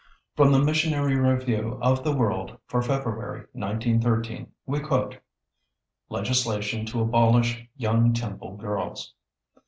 [0.35, 5.19] From the Missionary Review of the World for February, 1913, we quote: [Sidenote:
[6.09, 9.13] Legislation to abolish young temple girls.